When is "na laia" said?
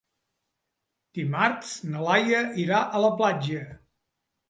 1.91-2.43